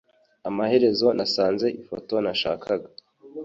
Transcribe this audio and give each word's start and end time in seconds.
Amaherezo 0.49 1.07
nasanze 1.17 1.67
ifoto 1.81 2.13
nashakaga. 2.23 2.87